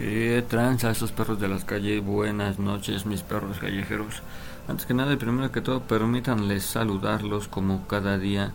[0.00, 2.02] ¿Qué tranza esos perros de las calles?
[2.02, 4.22] Buenas noches, mis perros callejeros.
[4.66, 8.54] Antes que nada y primero que todo, permítanles saludarlos como cada día,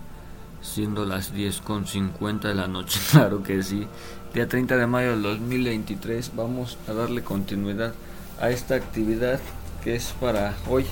[0.64, 3.00] siendo las 10 con 50 de la noche.
[3.12, 3.86] Claro que sí.
[4.34, 6.32] Día 30 de mayo del 2023.
[6.36, 7.94] Vamos a darle continuidad
[8.42, 9.40] a esta actividad
[9.84, 10.88] que es para hoy.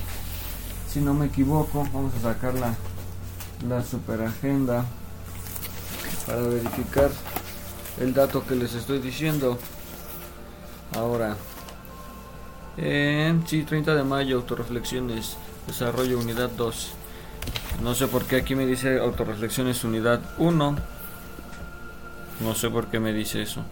[0.88, 2.76] Si no me equivoco, vamos a sacar la,
[3.68, 4.84] la super agenda
[6.28, 7.10] para verificar
[7.98, 9.58] el dato que les estoy diciendo.
[10.92, 11.36] Ahora,
[12.76, 16.94] eh, sí, 30 de mayo, autorreflexiones, desarrollo unidad 2.
[17.82, 20.76] No sé por qué aquí me dice autorreflexiones unidad 1.
[22.40, 23.62] No sé por qué me dice eso.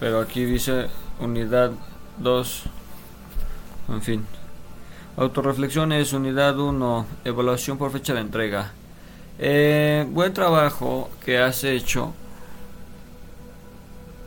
[0.00, 0.88] Pero aquí dice
[1.20, 1.72] unidad
[2.18, 2.62] 2.
[3.88, 4.26] En fin.
[5.16, 7.06] Autorreflexiones unidad 1.
[7.24, 8.72] Evaluación por fecha de entrega.
[9.38, 12.14] Eh, buen trabajo que has hecho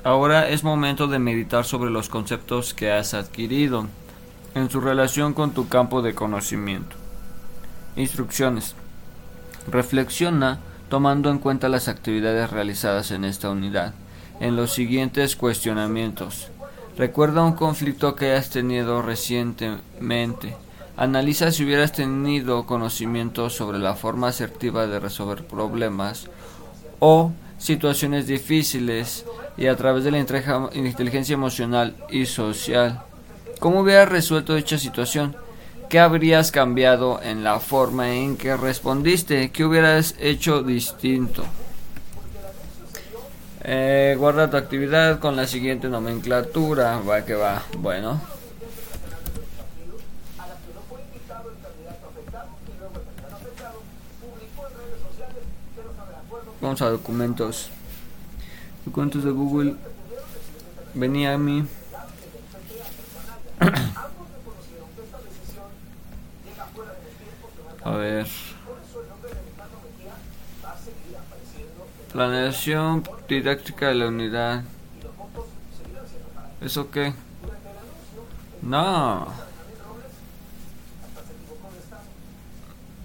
[0.08, 3.88] Ahora es momento de meditar sobre los conceptos que has adquirido
[4.56, 6.96] en su relación con tu campo de conocimiento.
[7.98, 8.74] Instrucciones.
[9.70, 13.96] Reflexiona tomando en cuenta las actividades realizadas en esta unidad
[14.40, 16.52] en los siguientes cuestionamientos.
[16.98, 20.56] Recuerda un conflicto que hayas tenido recientemente.
[20.96, 26.30] Analiza si hubieras tenido conocimiento sobre la forma asertiva de resolver problemas
[27.00, 29.26] o situaciones difíciles
[29.58, 33.02] y a través de la inteligencia emocional y social.
[33.60, 35.36] ¿Cómo hubieras resuelto dicha situación?
[35.90, 39.52] ¿Qué habrías cambiado en la forma en que respondiste?
[39.52, 41.44] ¿Qué hubieras hecho distinto?
[43.64, 47.00] Eh, guarda tu actividad con la siguiente nomenclatura.
[47.00, 47.64] Va que va.
[47.80, 48.37] Bueno.
[56.62, 57.70] Vamos a documentos.
[58.86, 59.76] Documentos de Google.
[60.94, 61.68] Venía a mí
[67.84, 68.28] a ver.
[72.12, 74.64] Planeación didáctica de la unidad.
[76.62, 77.14] ¿eso qué?
[78.62, 79.28] no.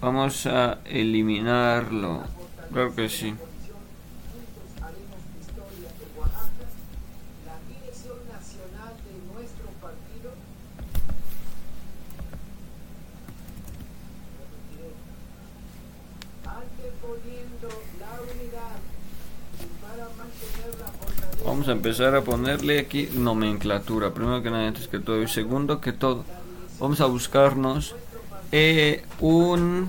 [0.01, 2.23] Vamos a eliminarlo.
[2.71, 3.33] Claro que sí
[21.45, 24.13] Vamos a empezar a ponerle aquí nomenclatura.
[24.13, 25.21] Primero que nada, antes que todo.
[25.21, 26.23] Y segundo que todo,
[26.79, 27.95] vamos a buscarnos
[28.51, 29.87] eh, un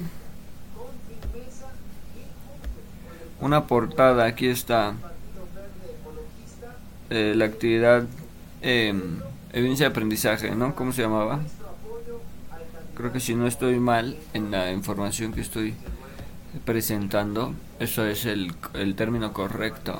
[3.41, 4.25] una portada.
[4.25, 4.95] Aquí está
[7.11, 8.05] eh, la actividad
[8.61, 9.21] em,
[9.53, 10.75] evidencia de aprendizaje, ¿no?
[10.75, 11.41] ¿Cómo se llamaba?
[12.97, 15.75] Creo que si no estoy mal en la información que estoy
[16.65, 19.99] presentando, eso es el, el término correcto.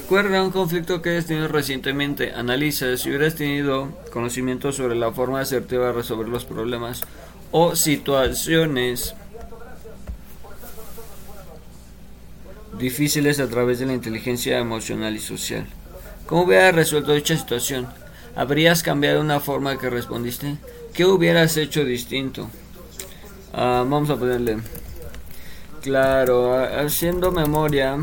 [0.05, 2.31] Recuerda un conflicto que hayas tenido recientemente.
[2.31, 7.01] Analiza si hubieras tenido conocimiento sobre la forma asertiva de resolver los problemas
[7.49, 9.15] o situaciones
[12.77, 15.65] difíciles a través de la inteligencia emocional y social.
[16.27, 17.87] ¿Cómo hubieras resuelto dicha situación?
[18.35, 20.57] ¿Habrías cambiado una forma que respondiste?
[20.93, 22.47] ¿Qué hubieras hecho distinto?
[23.53, 24.59] Ah, vamos a ponerle.
[25.81, 27.97] Claro, haciendo memoria.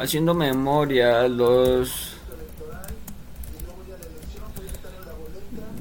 [0.00, 2.12] Haciendo memoria, los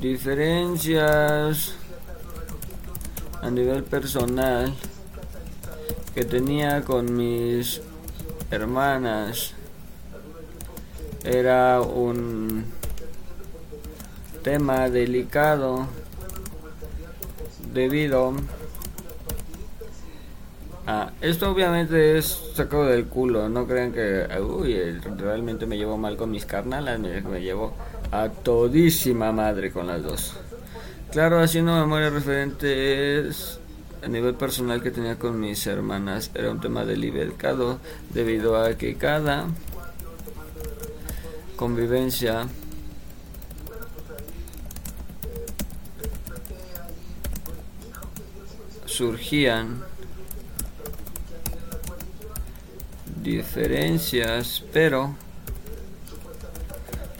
[0.02, 1.76] diferencias
[3.44, 4.74] a nivel personal
[6.16, 7.80] que tenía con mis
[8.50, 9.54] hermanas
[11.24, 12.66] era un
[14.44, 15.86] tema delicado
[17.72, 18.57] debido a
[21.20, 24.74] esto obviamente es sacado del culo no crean que uy,
[25.18, 27.74] realmente me llevo mal con mis carnalas me, me llevo
[28.12, 30.34] a todísima madre con las dos.
[31.12, 33.60] Claro haciendo memoria referente es
[34.02, 37.80] a nivel personal que tenía con mis hermanas era un tema delicado
[38.14, 39.48] debido a que cada
[41.58, 42.48] convivencia
[48.86, 49.84] surgían
[53.28, 55.14] diferencias, pero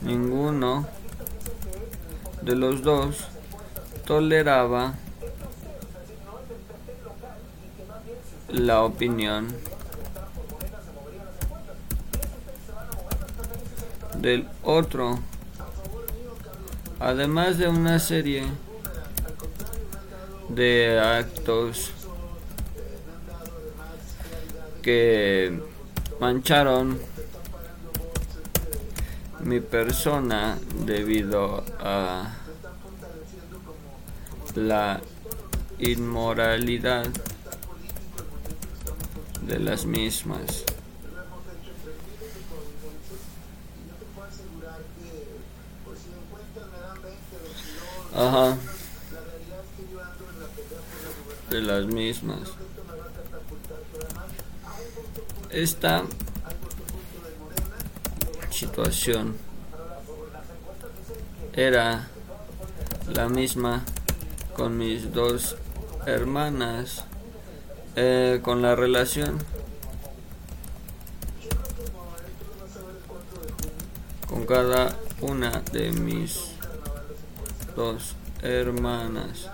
[0.00, 0.86] ninguno
[2.40, 3.28] de los dos
[4.06, 4.94] toleraba
[8.48, 9.54] la opinión
[14.16, 15.18] del otro,
[17.00, 18.44] además de una serie
[20.48, 21.90] de actos
[24.80, 25.60] que
[26.20, 26.98] mancharon
[29.40, 32.34] mi persona debido a
[34.54, 35.00] la
[35.78, 37.06] inmoralidad
[39.42, 40.64] de las mismas.
[48.14, 48.56] Ajá.
[51.50, 52.67] De las mismas.
[55.50, 56.04] Esta
[58.50, 59.36] situación
[61.54, 62.08] era
[63.08, 63.82] la misma
[64.54, 65.56] con mis dos
[66.06, 67.04] hermanas
[67.96, 69.38] eh, con la relación
[74.28, 76.52] con cada una de mis
[77.74, 79.48] dos hermanas.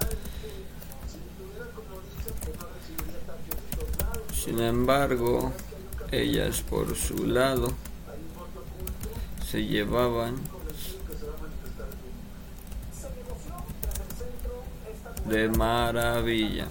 [4.32, 5.52] Sin embargo,
[6.10, 7.72] ellas por su lado
[9.50, 10.36] se llevaban
[15.26, 16.68] de maravilla.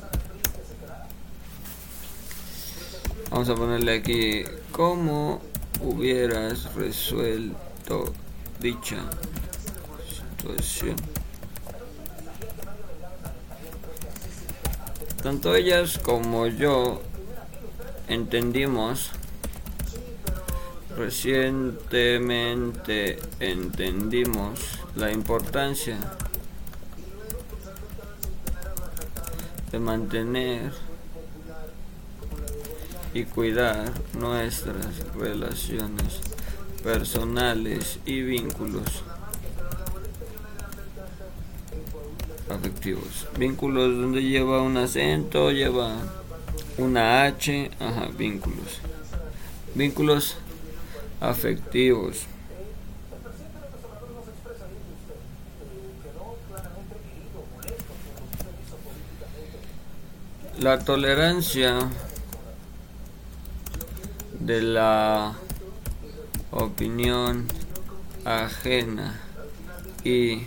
[3.29, 5.41] Vamos a ponerle aquí cómo
[5.81, 8.13] hubieras resuelto
[8.59, 8.97] dicha
[10.07, 10.95] situación.
[15.21, 17.01] Tanto ellas como yo
[18.07, 19.11] entendimos
[20.97, 25.99] recientemente entendimos la importancia
[29.71, 30.71] de mantener
[33.13, 36.19] y cuidar nuestras relaciones
[36.83, 39.03] personales y vínculos
[42.49, 43.27] afectivos.
[43.37, 45.95] Vínculos donde lleva un acento, lleva
[46.77, 48.79] una H, ajá, vínculos.
[49.75, 50.37] Vínculos
[51.23, 52.25] afectivos.
[60.59, 61.89] La tolerancia
[64.39, 65.33] de la
[66.51, 67.47] opinión
[68.25, 69.21] ajena
[70.03, 70.43] y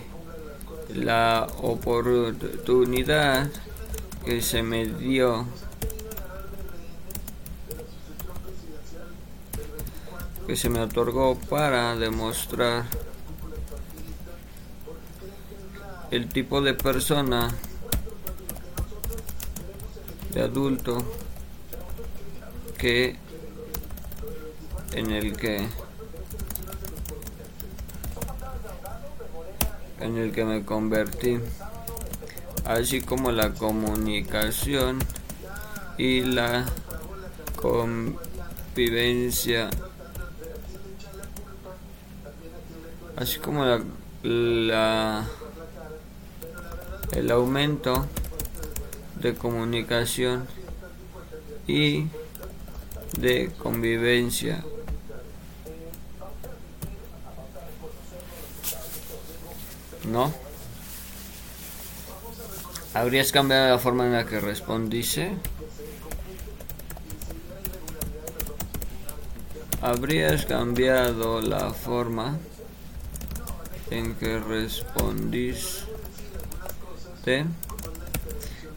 [0.94, 3.50] la oportunidad
[4.26, 5.46] que se me dio
[10.46, 12.84] que se me otorgó para demostrar
[16.10, 17.54] el tipo de persona
[20.32, 20.98] de adulto
[22.78, 23.16] que
[24.92, 25.66] en el que
[30.00, 31.40] en el que me convertí
[32.66, 34.98] así como la comunicación
[35.98, 36.66] y la
[37.56, 39.70] convivencia,
[43.16, 43.80] así como la,
[44.22, 45.26] la
[47.12, 48.06] el aumento
[49.20, 50.46] de comunicación
[51.66, 52.06] y
[53.18, 54.62] de convivencia.
[60.04, 60.32] ¿No?
[62.94, 65.36] ¿Habrías cambiado la forma en la que respondiste?
[69.80, 72.38] ¿Habrías cambiado la forma
[73.90, 75.86] en que respondiste?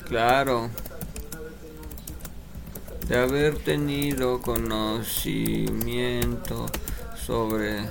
[0.07, 0.69] Claro.
[3.07, 6.67] De haber tenido conocimiento
[7.25, 7.85] sobre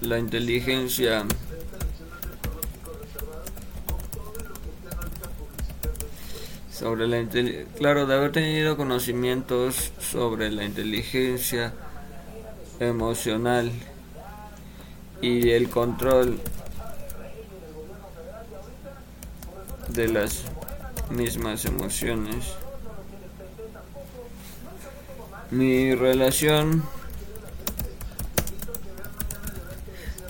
[0.00, 1.24] la inteligencia
[6.70, 7.26] sobre la
[7.76, 11.72] claro de haber tenido conocimientos sobre la inteligencia
[12.80, 13.72] emocional
[15.20, 16.38] y el control
[19.88, 20.42] de las
[21.10, 22.56] mismas emociones
[25.50, 26.82] mi relación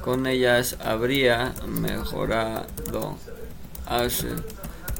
[0.02, 3.16] con ellas habría mejorado
[3.86, 4.28] hace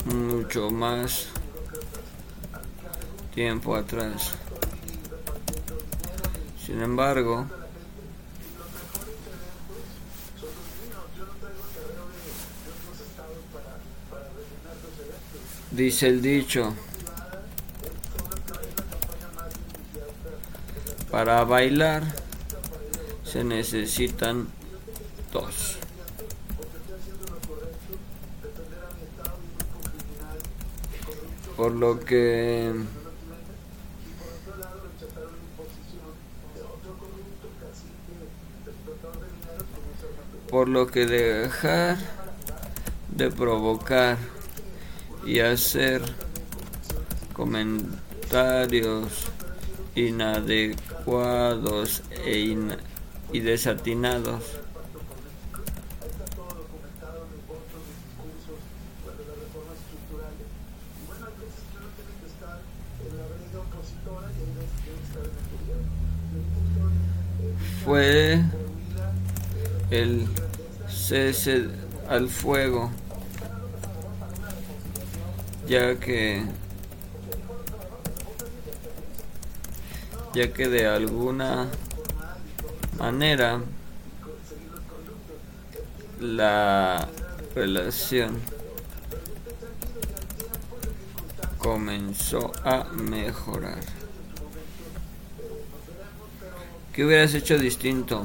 [0.07, 1.27] mucho más
[3.35, 4.33] tiempo atrás.
[6.67, 7.47] Sin embargo,
[15.71, 16.75] dice el dicho,
[21.09, 22.03] para bailar
[23.23, 24.49] se necesitan
[25.33, 25.79] dos.
[31.57, 32.75] Por lo que
[40.57, 41.99] por lo que dejar
[43.11, 44.17] de provocar
[45.27, 46.01] y hacer
[47.35, 49.27] comentarios
[49.95, 52.57] inadecuados e
[53.35, 54.45] y desatinados.
[67.85, 68.43] Fue
[69.91, 70.27] el
[71.07, 71.69] cese
[72.09, 72.91] al fuego,
[75.69, 76.45] ya que
[80.35, 81.69] ya que de alguna
[82.99, 83.61] manera
[86.19, 87.09] la
[87.55, 88.41] relación
[91.59, 93.79] comenzó a mejorar.
[96.93, 98.25] ¿Qué hubieras hecho distinto?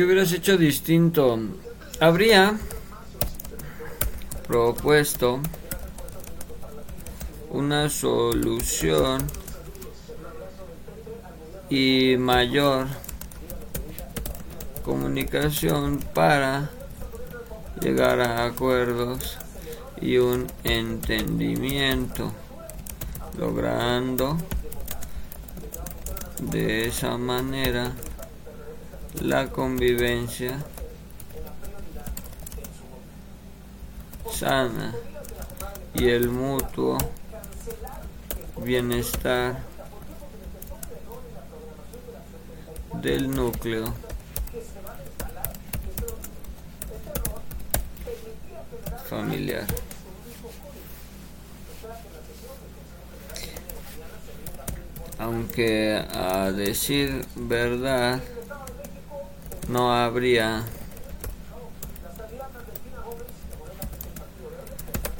[0.00, 1.38] ¿Qué hubieras hecho distinto?
[2.00, 2.58] Habría
[4.48, 5.40] propuesto
[7.50, 9.20] una solución
[11.68, 12.86] y mayor
[14.86, 16.70] comunicación para
[17.82, 19.36] llegar a acuerdos
[20.00, 22.32] y un entendimiento,
[23.36, 24.38] logrando
[26.40, 27.92] de esa manera
[29.20, 30.58] la convivencia
[34.30, 34.94] sana
[35.94, 36.98] y el mutuo
[38.56, 39.62] bienestar
[43.02, 43.92] del núcleo.
[49.10, 49.66] familiar.
[55.18, 58.20] Aunque a decir verdad,
[59.70, 60.64] no habría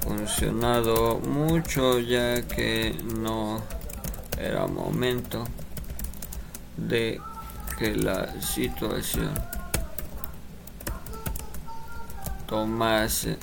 [0.01, 3.63] funcionado mucho ya que no
[4.37, 5.45] era momento
[6.77, 7.21] de
[7.79, 9.33] que la situación
[12.49, 13.39] tomase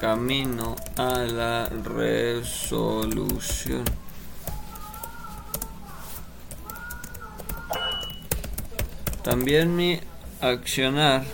[0.00, 3.84] camino a la resolución.
[9.22, 10.00] También mi
[10.40, 11.24] accionar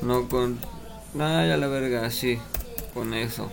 [0.00, 0.58] no con
[1.12, 2.38] nada ya la verga así
[2.94, 3.50] con eso.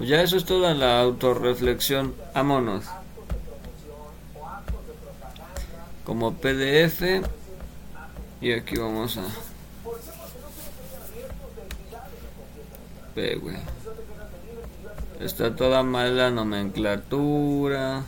[0.00, 2.14] Ya eso es toda la autorreflexión.
[2.34, 2.84] Vámonos.
[6.04, 7.22] Como PDF.
[8.40, 9.47] Y aquí vamos a...
[13.18, 13.36] Ve,
[15.18, 18.04] Está toda mal la nomenclatura.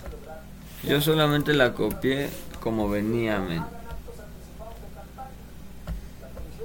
[0.85, 2.29] Yo solamente la copié
[2.61, 3.65] como venía, men.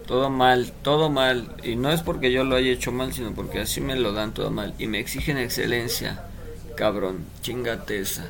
[0.06, 1.56] Todo mal, todo mal.
[1.64, 4.36] Y no es porque yo lo haya hecho mal, sino porque así me lo dan
[4.36, 4.76] todo mal.
[4.78, 6.24] Y me exigen excelencia.
[6.78, 8.28] Cabrón, chingate esa.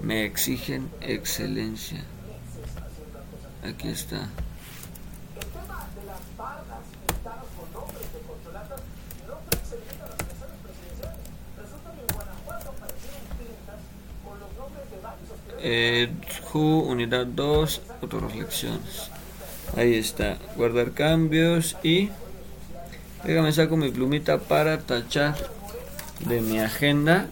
[0.00, 2.02] Me exigen excelencia.
[3.62, 4.30] Aquí está.
[15.60, 16.08] Eh,
[16.54, 19.10] unidad 2, autorreflexiones.
[19.76, 22.10] Ahí está, guardar cambios y
[23.24, 25.36] déjame saco mi plumita para tachar
[26.20, 27.28] de mi agenda.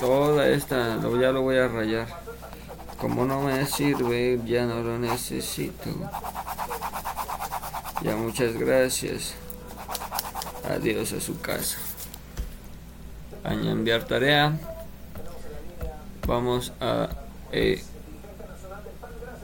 [0.00, 2.06] Toda esta, ya lo voy a rayar.
[2.98, 5.90] Como no me sirve, ya no lo necesito.
[8.02, 9.34] Ya muchas gracias.
[10.68, 11.78] Adiós a su casa.
[13.44, 14.58] A enviar tarea.
[16.26, 17.10] Vamos a
[17.52, 17.82] eh,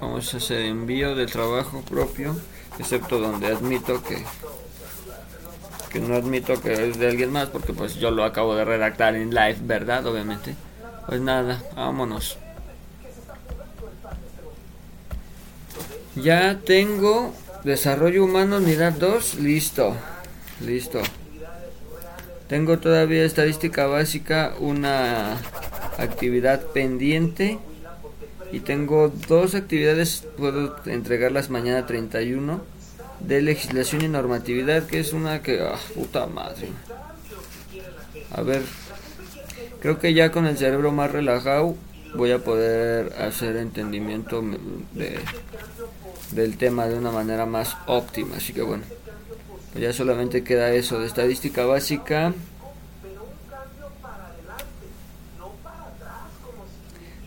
[0.00, 2.34] vamos a hacer envío del trabajo propio,
[2.78, 4.24] excepto donde admito que
[5.90, 9.14] que no admito que es de alguien más porque pues yo lo acabo de redactar
[9.16, 10.06] en live, ¿verdad?
[10.06, 10.54] Obviamente.
[11.06, 12.38] Pues nada, vámonos.
[16.14, 17.34] Ya tengo
[17.64, 19.96] desarrollo humano unidad 2 listo.
[20.64, 21.00] Listo.
[22.48, 25.38] Tengo todavía estadística básica, una
[25.98, 27.58] actividad pendiente.
[28.52, 32.60] Y tengo dos actividades, puedo entregarlas mañana 31.
[33.20, 35.60] De legislación y normatividad, que es una que...
[35.60, 36.68] Ah, puta madre.
[38.32, 38.62] A ver.
[39.80, 41.76] Creo que ya con el cerebro más relajado
[42.14, 44.42] voy a poder hacer entendimiento
[44.92, 45.20] de,
[46.32, 48.36] del tema de una manera más óptima.
[48.36, 48.82] Así que bueno.
[49.78, 52.34] Ya solamente queda eso de estadística básica.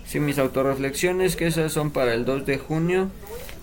[0.06, 3.10] Sí, mis autorreflexiones, que esas son para el 2 de junio.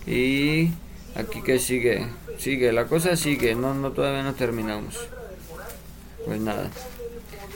[0.05, 0.71] Y
[1.15, 4.97] aquí que sigue, sigue, la cosa sigue, no, no todavía no terminamos.
[6.25, 6.69] Pues nada.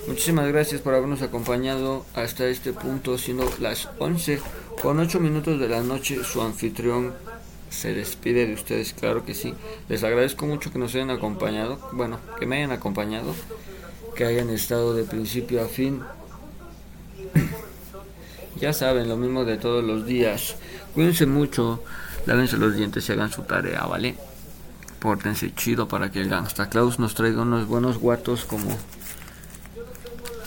[0.08, 4.40] Muchísimas gracias por habernos acompañado hasta este punto, siendo las 11
[4.80, 7.14] con 8 minutos de la noche, su anfitrión
[7.76, 9.54] se despide de ustedes, claro que sí.
[9.90, 13.36] Les agradezco mucho que nos hayan acompañado, bueno, que me hayan acompañado,
[14.16, 16.02] que hayan estado de principio a fin.
[18.60, 20.56] ya saben, lo mismo de todos los días.
[20.94, 21.84] Cuídense mucho,
[22.26, 24.16] lávense los dientes y hagan su tarea, ¿vale?
[25.00, 28.70] Pórtense chido para que el Gangsta Klaus nos traiga unos buenos guatos como...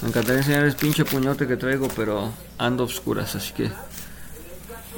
[0.01, 3.71] Me encantaría enseñarles pinche puñote que traigo, pero ando obscuras, así que...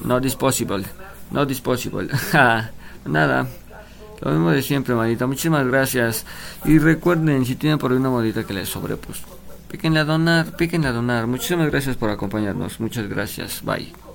[0.05, 0.87] Not disposable.
[1.31, 2.09] No disposable.
[3.05, 3.47] Nada.
[4.21, 5.27] Lo mismo de siempre, manita.
[5.27, 6.27] Muchísimas gracias.
[6.65, 9.23] Y recuerden, si tienen por ahí una modita que les sobre, pues
[9.71, 11.27] píquenle a donar, píquenle a donar.
[11.27, 12.81] Muchísimas gracias por acompañarnos.
[12.81, 13.63] Muchas gracias.
[13.65, 14.10] Bye.